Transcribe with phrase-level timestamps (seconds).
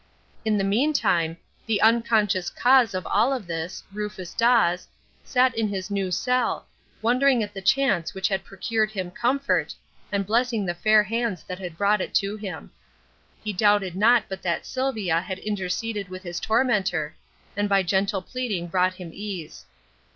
[0.43, 4.87] In the meantime, the unconscious cause of all of this Rufus Dawes
[5.23, 6.65] sat in his new cell,
[7.03, 9.75] wondering at the chance which had procured him comfort,
[10.11, 12.71] and blessing the fair hands that had brought it to him.
[13.43, 17.13] He doubted not but that Sylvia had interceded with his tormentor,
[17.55, 19.67] and by gentle pleading brought him ease.